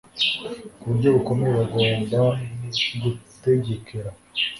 [0.79, 2.21] ku buryo bukomeye Bagomba
[3.01, 4.09] gutegekera